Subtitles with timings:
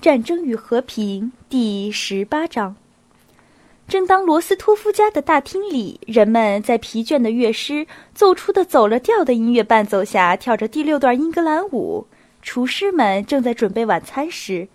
[0.00, 2.74] 战争与和平第十八章。
[3.86, 12.06] 正当罗斯托夫家的大厅里，人们在疲倦的乐师奏出的走了调的音乐伴奏下，跳着第六段英格兰舞。
[12.40, 14.68] 厨师们正在准备晚餐时，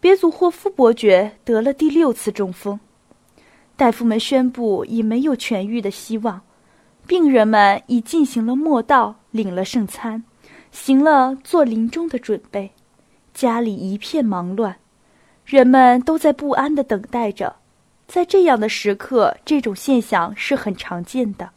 [0.00, 2.80] 别祖霍夫伯爵得了第六次中风。
[3.76, 6.40] 大夫们宣布已没有痊愈的希望，
[7.06, 10.24] 病人们已进行了默道，领了圣餐，
[10.70, 12.70] 行了做临终的准备。
[13.34, 14.76] 家里一片忙乱，
[15.44, 17.56] 人们都在不安地等待着。
[18.06, 21.50] 在这样的时刻，这种现象是很常见的。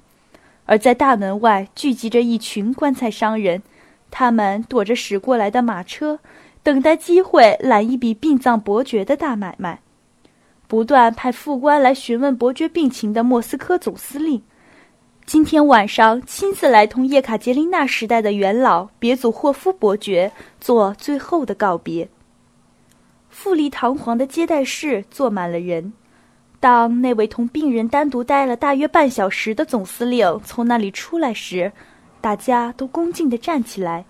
[0.65, 3.61] 而在大门外聚集着一群棺材商人，
[4.09, 6.19] 他们躲着驶过来的马车，
[6.63, 9.81] 等待机会揽一笔殡葬伯爵的大买卖。
[10.67, 14.41] 不断派副官来询问伯爵病情的莫斯科总司令。
[15.25, 22.07] 今天晚上亲自来同叶卡捷琳娜时代的元老别祖霍夫伯爵做最后的告别。
[23.27, 25.91] 富丽堂皇的接待室坐满了人。
[26.59, 31.71] 当那位同病人单独待了大约半小时的总司令从那里出来时，
[32.21, 34.05] 大家都恭敬地站起来。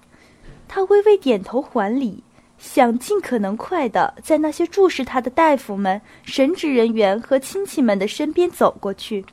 [0.67, 2.21] 他微微点头还礼，
[2.57, 9.25] 想尽可能快地在那些注视他的大夫们、神职人员和亲戚们的身边走过去。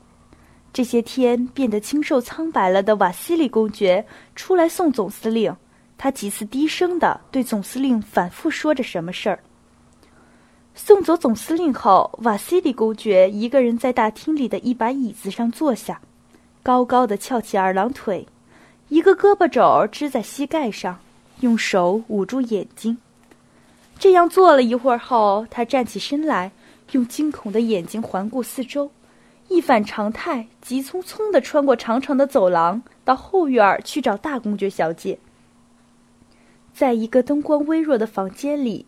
[0.73, 4.03] 这些天变得清瘦苍白了的瓦西里公爵
[4.35, 5.55] 出来送总司令，
[5.99, 9.39] 他几次低声的对总司令反复说着什么事儿。
[10.73, 16.01] 送走总司令后，瓦西里公爵一个人在大厅里的一把椅子上坐下，
[16.63, 18.25] 高高的翘起二郎腿，
[18.89, 20.97] 一个胳膊肘支在膝盖上，
[21.41, 22.97] 用手捂住眼睛。
[23.99, 26.51] 这样坐了一会儿后，他站起身来，
[26.93, 28.89] 用惊恐的眼睛环顾四周。
[29.53, 35.19] 一反常态，急匆匆地穿过长长的走廊，到后院去找大公爵小姐。
[36.73, 38.87] 在一个灯光微弱的房间里，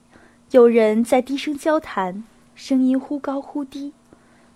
[0.49, 2.23] 有人在低声交谈，
[2.55, 3.93] 声音忽高忽低。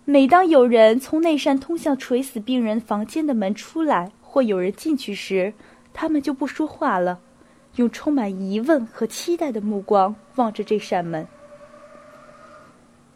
[0.03, 5.53] 每当有人从那扇通向垂死病人房间的门出来，或有人进去时，
[5.93, 7.19] 他们就不说话了，
[7.75, 11.27] 用充满疑问和期待的目光望着这扇门。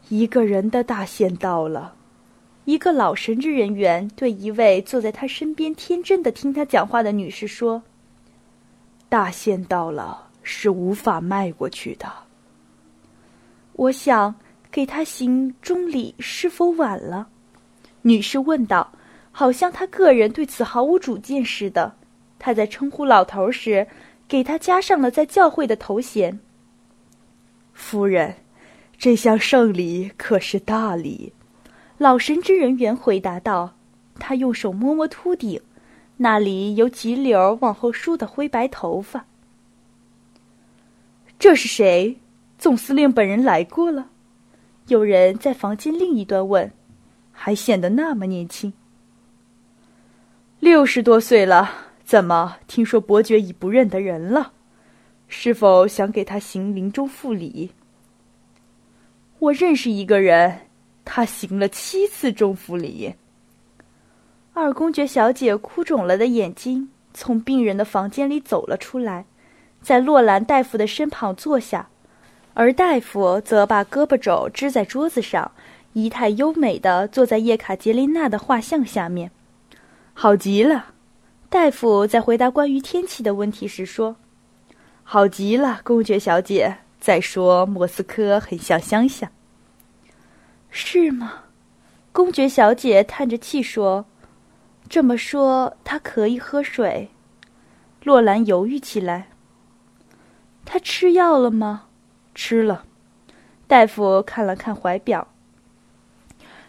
[0.09, 1.95] 一个人的大限到了。
[2.65, 7.83] 一个老神职人员对一位坐在他身边、天真的听他讲话的女士说
[9.09, 12.09] ：“大限到了，是无法迈过去的。”
[13.73, 14.33] 我想
[14.71, 17.27] 给他行中礼是否晚了？
[18.01, 18.89] 女士问道，
[19.31, 21.93] 好像他个人对此毫无主见似的。
[22.39, 23.85] 他在称呼老头时，
[24.27, 26.39] 给他加上了在教会的头衔。
[27.73, 28.33] 夫人，
[28.97, 31.33] 这项圣礼可是大礼。
[32.03, 33.77] 老神职人员回答道
[34.19, 35.61] ：“他用手摸摸秃顶，
[36.17, 39.25] 那里有几绺往后梳的灰白头发。
[41.39, 42.19] 这是谁？
[42.57, 44.09] 总司令本人来过了。”
[44.89, 46.73] 有人在房间另一端问
[47.31, 48.73] ：“还显得那么年轻？
[50.59, 51.71] 六十多岁了？
[52.03, 54.51] 怎么听说伯爵已不认得人了？
[55.29, 57.71] 是否想给他行临终复礼？”
[59.39, 60.67] 我认识一个人。
[61.05, 63.13] 他行了七次中府礼。
[64.53, 69.25] 二公爵小姐哭肿了的眼睛从病人的房间里走了出来，
[69.81, 71.89] 在洛兰大夫的身旁坐下，
[72.53, 75.51] 而大夫则把胳膊肘支在桌子上，
[75.93, 79.31] 仪态优美的坐在叶卡捷琳娜的画像下面。
[80.13, 80.93] 好极了，
[81.49, 84.15] 大夫在回答关于天气的问题时说
[85.03, 86.77] ：“好极了，公爵小姐。
[86.99, 89.31] 再说，莫斯科很像乡下。”
[90.75, 91.43] 是吗？
[92.11, 94.03] 公爵小姐叹着气说
[94.89, 97.09] ：“这么说，他可以喝水。”
[98.03, 99.27] 洛兰犹豫起来。
[100.65, 101.83] 他吃药了吗？
[102.33, 102.85] 吃了。
[103.67, 105.27] 大夫看了看怀表。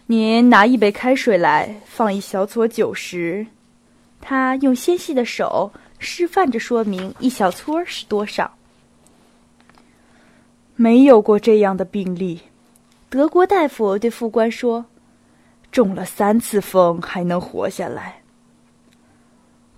[0.05, 3.47] 您拿一杯开水来，放一小撮酒时，
[4.21, 8.55] 他用纤细的手示范着说明一小撮是多少。
[10.75, 12.39] 没有过这样的病例。
[13.09, 14.85] 德国大夫对副官说
[15.71, 18.21] ：“中了三次风还能活下来。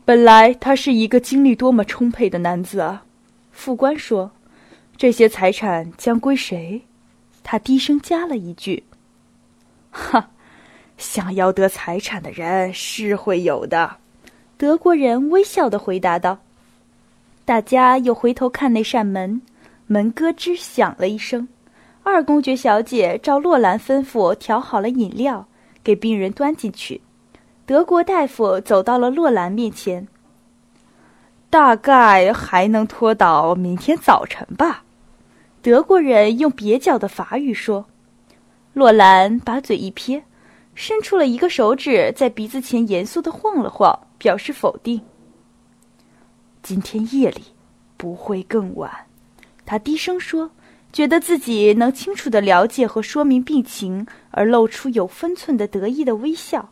[0.06, 3.04] 本来他是一个精力多么充沛的男子啊。”
[3.52, 4.32] 副官说
[4.98, 6.82] ：“这些财产将归谁？”
[7.44, 8.84] 他低声加了一句
[9.92, 10.32] ：“哈，
[10.98, 13.98] 想要得财产的人是会有的。”
[14.58, 16.40] 德国人微笑的回答道。
[17.46, 19.42] 大家又回头看那扇门，
[19.86, 21.48] 门咯吱响了一声。
[22.10, 25.46] 二公爵小姐照洛兰吩咐调好了饮料，
[25.84, 27.02] 给病人端进去。
[27.66, 30.08] 德国大夫走到了洛兰面前。
[31.50, 34.84] 大概还能拖到明天早晨吧，
[35.62, 37.86] 德国人用蹩脚的法语说。
[38.72, 40.24] 洛兰把嘴一撇，
[40.76, 45.02] 伸出了一个手指，在鼻子前严肃的晃了晃，表示否定。
[46.64, 47.42] 今天夜里
[47.98, 48.90] 不会更晚，
[49.66, 50.50] 他低声说，
[50.92, 56.70] 觉得自己能清楚的了解和说明病情，而露出有分寸的得意的微笑。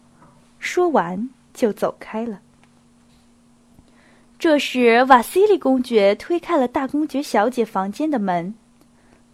[0.57, 2.39] 说完就走开了。
[4.39, 8.55] 这时，瓦西里公爵推开了大公爵小姐房间的门，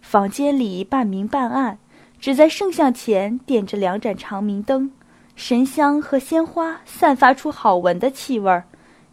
[0.00, 1.78] 房间里半明半暗。
[2.20, 4.92] 只在圣像前点着两盏长明灯，
[5.34, 8.64] 神香和鲜花散发出好闻的气味儿。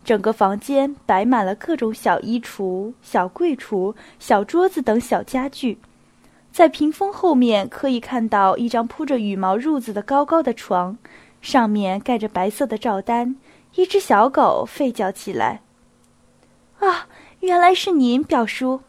[0.03, 5.77] 整个房间摆满了各种小衣橱、小柜橱、小桌子等小家具。
[6.51, 10.97] 在屏风后面可以看到一张铺着羽毛褥子的高高的床，
[11.41, 13.35] 上面盖着白色的罩单。
[13.75, 15.61] 一只小狗吠叫起来。
[16.79, 17.07] 啊，
[17.41, 18.81] 原来是您，表叔！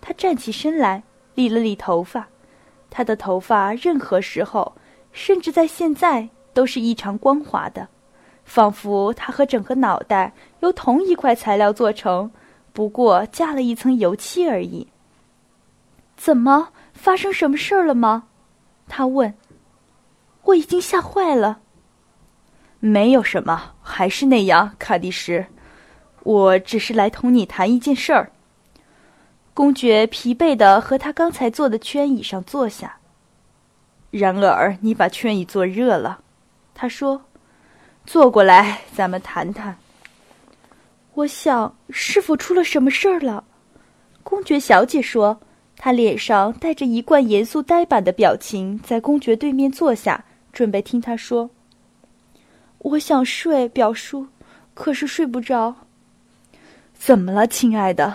[0.00, 1.04] 他站起身来，
[1.36, 2.26] 理了理头发。
[2.90, 4.74] 他的头发任何时候，
[5.12, 7.86] 甚至在现在，都是异常光滑的，
[8.50, 12.28] 仿佛他和整个脑袋由同一块材料做成，
[12.72, 14.88] 不过加了一层油漆而已。
[16.16, 18.24] 怎么，发生什么事儿了吗？
[18.88, 19.32] 他问。
[20.42, 21.60] 我已经吓坏了。
[22.80, 25.46] 没有什么，还是那样，卡迪什。
[26.24, 28.32] 我只是来同你谈一件事儿。
[29.54, 32.96] 公爵疲惫地和他刚才坐的圈椅上坐下。
[34.10, 36.22] 然而，你把圈椅坐热了，
[36.74, 37.22] 他说
[38.12, 39.76] ：“坐过来，咱们谈谈。”
[41.14, 43.44] 我想，是否出了什么事儿了？
[44.24, 45.38] 公爵小姐说，
[45.76, 51.50] 她脸上带着一贯严肃呆板的表情，在公爵对面坐下，准备听他说。
[52.78, 54.26] 我想睡，表叔，
[54.74, 55.76] 可是睡不着。
[56.92, 58.12] 怎么了，亲爱的？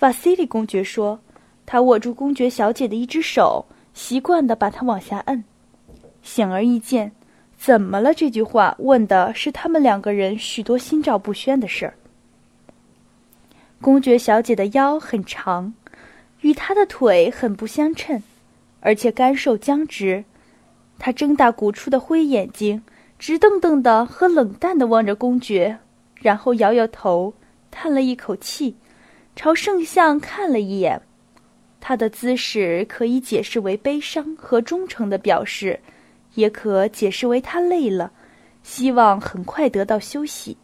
[0.00, 1.18] 瓦西里公爵说
[1.64, 5.42] ：“他握住公爵小姐的一只手，习惯地把她往下摁。
[6.22, 7.12] 显而易见，
[7.56, 8.12] 怎么了？
[8.12, 11.94] 这句话问的是他们两个人许多心照不宣的事儿。
[13.80, 15.74] 公爵小姐的腰很长，
[16.40, 18.22] 与她的腿很不相称，
[18.80, 20.24] 而且干瘦僵直。
[20.98, 22.82] 她睁大鼓出的灰眼睛，
[23.18, 25.78] 直瞪瞪的和冷淡的望着公爵，
[26.20, 27.34] 然后摇摇头，
[27.70, 28.76] 叹了一口气。”
[29.36, 31.02] 朝圣像看了一眼，
[31.80, 35.80] 他的姿势可以解释为悲伤和忠诚的表示，
[36.34, 38.12] 也可解释为他累了，
[38.62, 40.56] 希望很快得到休息。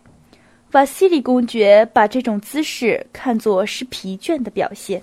[0.73, 5.03] 瓦西里公爵把这种姿势看作是疲倦的表现。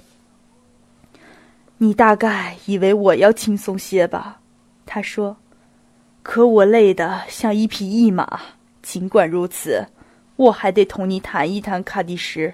[1.77, 4.39] 你大概以为我要轻松些吧？
[4.85, 5.37] 他说。
[6.23, 8.41] 可我累得像一匹驿马。
[8.81, 9.87] 尽管如此，
[10.35, 12.53] 我还得同你谈一谈卡迪什。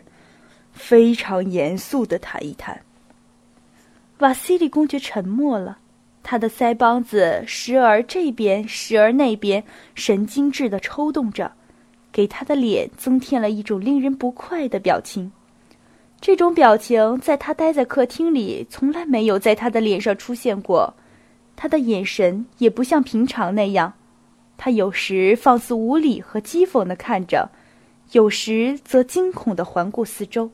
[0.72, 2.80] 非常严肃的谈一谈。
[4.20, 5.80] 瓦西里公爵沉默了，
[6.24, 11.52] 他的腮帮子时而这边，时而那边，神经质的抽动着，
[12.12, 15.32] 给他的脸增添了一种令人不快的表情。
[16.22, 20.94] 这种表情在他待在客厅里从来没有在他的脸上出现过。
[21.56, 23.94] 他的眼神也不像平常那样，
[24.58, 27.50] 他有时放肆无礼和讥讽的看着，
[28.14, 30.50] 有时则惊恐的环顾四周。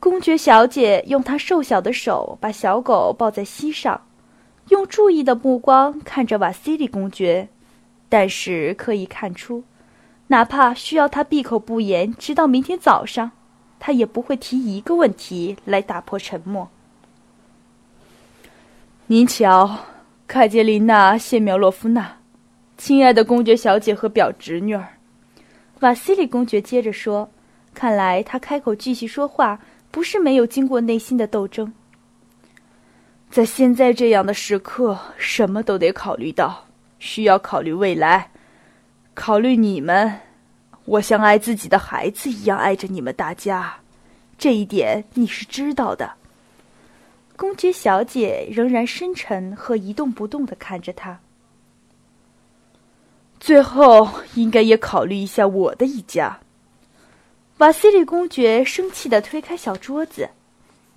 [0.00, 4.00] 公爵小姐用她瘦小的手把小狗抱在膝上，
[4.68, 7.48] 用注意的目光看着瓦西里公爵，
[8.08, 9.64] 但是可以看出，
[10.28, 13.30] 哪怕需要他闭口不言直到明天早上，
[13.78, 16.68] 他也不会提一个问题来打破沉默。
[19.06, 19.80] 您瞧，
[20.26, 22.16] 凯捷琳娜·谢苗洛夫娜，
[22.78, 24.88] 亲爱的公爵小姐和表侄女儿，
[25.80, 27.30] 瓦西里公爵接着说
[27.74, 29.60] ：“看来他开口继续说话。”
[29.94, 31.72] 不是没有经过内心的斗争，
[33.30, 36.64] 在现在这样的时刻，什么都得考虑到，
[36.98, 38.30] 需要考虑未来，
[39.14, 40.20] 考虑你们。
[40.84, 43.74] 我像爱自己的孩子一样爱着你们大家，
[44.36, 46.12] 这一点你是知道的。
[47.36, 51.18] 公爵小姐仍然深沉和一动不动的看着他。
[53.40, 56.38] 最后，应该也考虑一下我的一家。
[57.58, 60.28] 瓦西里公爵生气地推开小桌子，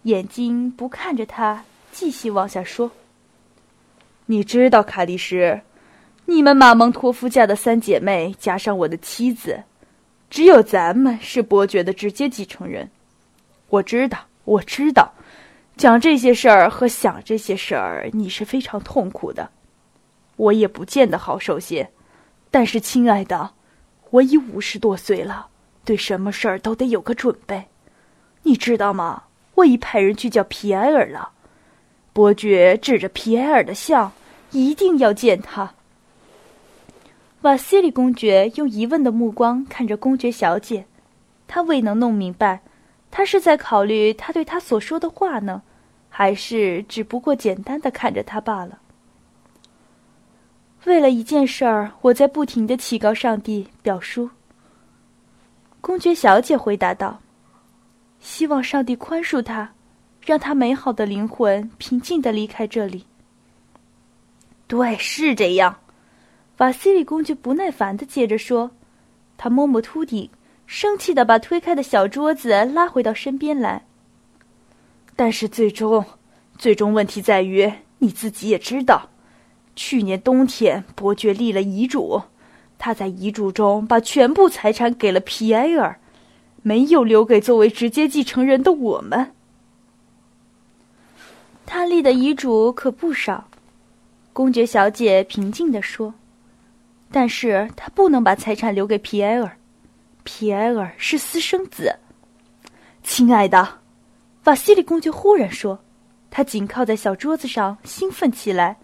[0.03, 1.63] 眼睛不看着他，
[1.99, 2.91] 继续往下说
[4.27, 5.63] ：“你知道，卡蒂什，
[6.25, 9.63] 你们马蒙托夫家的三姐妹加上我的妻子，
[10.29, 12.91] 只有咱们是伯爵的直接继承人。
[13.69, 15.11] 我知道，我知道，
[15.75, 19.49] 讲这些事儿和想这些事儿，你是非常痛苦的。
[20.35, 21.89] 我也不见得好受些，
[22.51, 23.53] 但是，亲爱的，
[24.11, 25.47] 我已五十多岁了。”
[25.83, 27.69] 对什么事儿都得有个准备，
[28.43, 29.23] 你知道吗？
[29.55, 31.31] 我已派人去叫皮埃尔了。
[32.17, 34.11] 伯爵指着皮埃尔的像，
[34.49, 35.71] 一定要见他。
[37.41, 40.87] 瓦西里公爵用疑问的目光看着公爵小姐，
[41.47, 42.63] 他未能弄明白，
[43.11, 45.61] 他是在考虑他对他所说的话呢，
[46.09, 48.79] 还是只不过简单的看着他罢了。
[50.85, 54.27] 为了一件事儿，我在不停的祈告上帝，表叔。
[55.81, 57.19] 公爵小姐回答道
[58.19, 59.71] ：“希望上帝宽恕他，
[60.27, 63.05] 让他美好的灵魂平静的离开这里。”
[64.67, 65.77] 对，是这样。
[66.57, 68.69] 瓦西里公爵不耐烦的接着说，
[69.37, 70.29] 他摸摸秃顶，
[70.65, 73.85] 生气的把推开的小桌子拉回到身边来。
[75.15, 76.03] 但是最终，
[76.57, 79.09] 最终问题在于你自己也知道。
[79.77, 82.21] 去年冬天，伯爵立了遗嘱，
[82.77, 85.97] 他在遗嘱中把全部财产给了皮埃尔，
[86.63, 89.31] 没有留给作为直接继承人的我们。
[91.69, 93.45] 他立的遗嘱可不少，
[94.31, 96.13] 公爵小姐平静地说
[97.11, 99.57] ：“但是他不能把财产留给皮埃尔，
[100.23, 101.93] 皮埃尔是私生子。”
[103.03, 103.79] 亲爱的，
[104.45, 105.77] 瓦西里公爵忽然说，
[106.31, 108.77] 他紧靠在小桌子上，兴奋起来。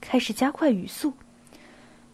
[0.00, 1.12] 开始加快语速。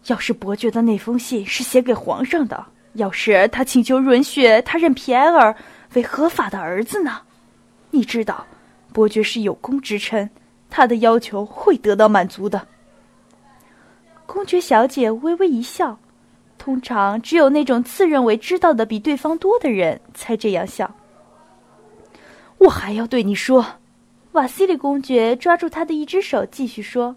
[0.07, 5.55] 要是伯爵的那封信是写给皇上的，要是他请求允许他认皮埃尔
[5.93, 7.21] 为合法的儿子呢？
[7.91, 8.45] 你知道，
[8.91, 10.29] 伯爵是有功之臣，
[10.69, 12.67] 他的要求会得到满足的。
[14.25, 15.97] 公爵小姐微微一笑，
[16.57, 20.95] 通常只有那种自认为知道的比对方多的人才这样笑。
[22.57, 23.65] 我还要对你说，
[24.31, 27.15] 瓦西里公爵抓住他的一只手，继续说。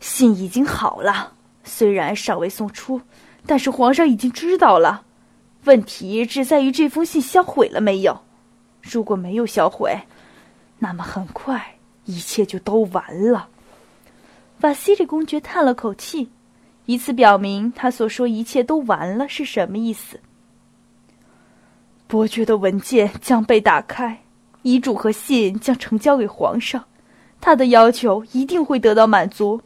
[0.00, 1.32] 信已经好了，
[1.64, 3.00] 虽然尚未送出，
[3.46, 5.04] 但是皇上已经知道了。
[5.64, 8.20] 问题只在于这封信销毁了没有。
[8.82, 9.98] 如果没有销毁，
[10.78, 13.48] 那么很快一切就都完了。
[14.60, 16.30] 瓦西里公爵叹了口气，
[16.86, 20.20] 以此表明他所说“一切都完了”是什么意思。
[22.06, 24.22] 伯爵的文件将被打开，
[24.62, 26.84] 遗嘱和信将呈交给皇上，
[27.40, 29.60] 他的要求一定会得到满足。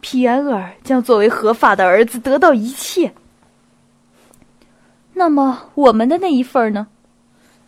[0.00, 3.12] 皮埃尔将作为合法的儿子得到一切。
[5.14, 6.86] 那么我们的那一份呢？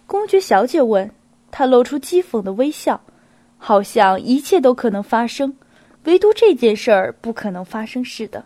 [0.06, 1.10] 公爵小姐问。
[1.50, 3.00] 他露出讥讽的微笑，
[3.59, 5.57] 好像一切都可能发生，
[6.04, 8.45] 唯独这件事儿不可能发生似的。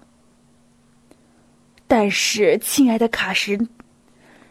[1.87, 3.69] 但是，亲爱的卡什，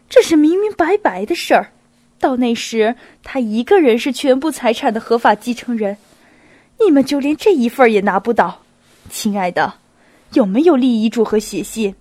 [0.08, 1.72] 这是明明白白的事儿。
[2.20, 5.96] 到那时，他一个人是全部财产的合法继承人，
[6.80, 8.62] 你们就连这一份也拿不到。
[9.10, 9.74] 亲爱的，
[10.32, 11.94] 有没有立遗嘱和写信？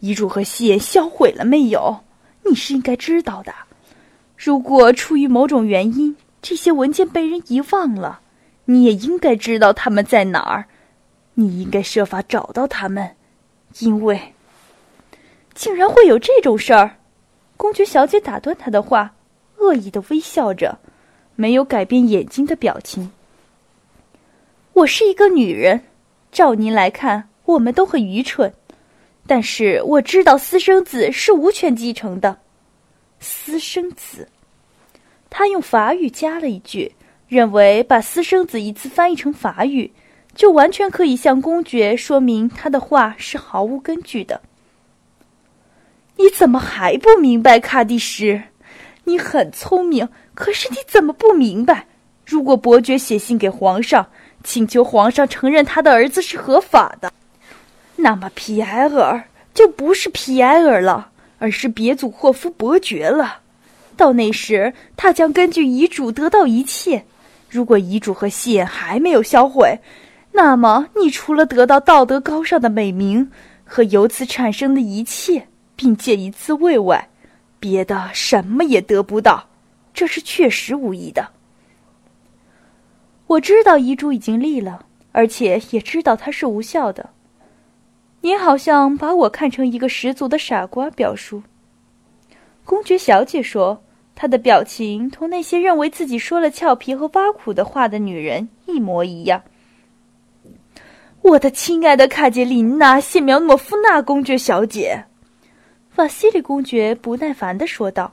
[0.00, 2.00] 遗嘱和信销毁了没有？
[2.44, 3.54] 你是应该知道的。
[4.44, 8.18] 如果出于某种原因，这些文件被人遗忘了，
[8.64, 10.64] 你也应该知道他们在哪儿。
[11.34, 13.14] 你应该设法找到他们，
[13.78, 14.20] 因为
[15.54, 16.96] 竟然会有这种事儿。
[17.56, 19.14] 公爵小姐打断他的话，
[19.58, 20.76] 恶意的微笑着，
[21.36, 23.12] 没有改变眼睛的表情。
[24.72, 25.82] 我是一个女人。
[26.32, 28.52] 照您来看，我们都很愚蠢，
[29.24, 32.38] 但是我知道私生子是无权继承的。
[33.22, 34.28] 私生子，
[35.30, 36.92] 他用法语加了一句，
[37.28, 39.90] 认为把“私生子”一词翻译成法语，
[40.34, 44.42] 就完全可以向公爵说明他的话是毫无根据的。
[46.16, 48.42] 你怎么还不明白，卡蒂什？
[49.04, 51.86] 你很聪明，可是你怎么不明白？
[52.26, 54.06] 如果伯爵写信给皇上。
[54.44, 57.12] 请求皇上承认他的儿子是合法的，
[57.94, 59.22] 那么皮埃尔
[59.54, 61.11] 就不是皮埃尔了，
[61.42, 63.40] 而是别祖霍夫伯爵了。
[63.96, 67.04] 到那时，他将根据遗嘱得到一切。
[67.50, 69.80] 如果遗嘱和信还没有销毁，
[70.30, 73.28] 那么你除了得到道德高尚的美名
[73.64, 77.08] 和由此产生的一切，并借以自卫外，
[77.58, 79.48] 别的什么也得不到。
[79.92, 81.30] 这是确实无疑的。
[83.26, 87.10] 我知道遗嘱已经立了，而且也知道它是无效的。
[88.24, 91.42] 你好像把我看成一个十足的傻瓜，表叔。
[92.64, 93.82] 公爵小姐说，
[94.14, 99.42] 她的表情同那些认为自己说了俏皮和挖苦的话的女人一模一样。
[101.22, 105.04] 我的亲爱的卡捷琳娜·谢苗诺夫娜公爵小姐，
[105.96, 108.12] 瓦西里公爵不耐烦的说道：“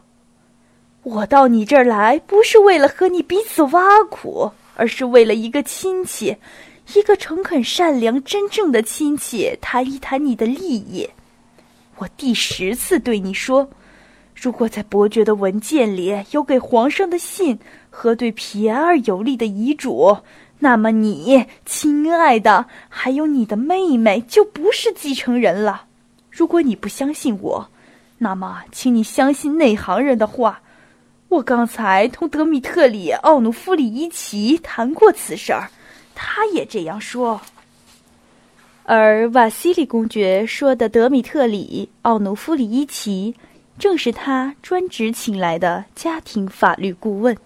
[1.03, 6.37] 我到你这儿来，不是为了和你彼此挖苦。”而是为了一个亲戚，
[6.95, 11.07] 一个诚恳、善良、真正的亲戚，谈一谈你的利益。
[11.97, 13.69] 我第十次对你说，
[14.33, 17.59] 如果在伯爵的文件里有给皇上的信
[17.91, 20.17] 和对皮埃尔有利的遗嘱，
[20.57, 25.85] 那么你，亲爱的，还有你的妹妹，就不是继承人了。
[26.31, 27.69] 如果你不相信我，
[28.17, 30.61] 那么请你相信内行人的话。
[31.27, 35.69] 我刚才同德米特里·奥努夫里伊奇谈过此事儿，
[36.21, 37.39] 他也这样说。
[38.83, 43.33] 而瓦西里公爵说的德米特里·奥努夫里伊奇，
[43.77, 47.37] 正是他专职请来的家庭法律顾问。